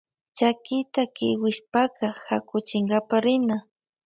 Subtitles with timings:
[0.37, 3.57] Chakita kiwishpaka kakuchikpama rina.